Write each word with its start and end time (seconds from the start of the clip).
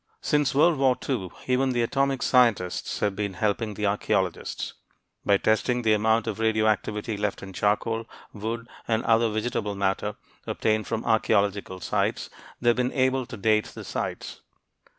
Since 0.23 0.55
World 0.55 0.79
War 0.79 0.97
II 1.07 1.29
even 1.45 1.73
the 1.73 1.83
atomic 1.83 2.23
scientists 2.23 3.01
have 3.01 3.15
been 3.15 3.35
helping 3.35 3.75
the 3.75 3.85
archeologists. 3.85 4.73
By 5.23 5.37
testing 5.37 5.83
the 5.83 5.93
amount 5.93 6.25
of 6.25 6.39
radioactivity 6.39 7.17
left 7.17 7.43
in 7.43 7.53
charcoal, 7.53 8.07
wood, 8.33 8.67
or 8.89 9.05
other 9.05 9.29
vegetable 9.29 9.75
matter 9.75 10.15
obtained 10.47 10.87
from 10.87 11.05
archeological 11.05 11.81
sites, 11.81 12.31
they 12.59 12.69
have 12.69 12.77
been 12.77 12.93
able 12.93 13.27
to 13.27 13.37
date 13.37 13.65
the 13.65 13.83
sites. 13.83 14.41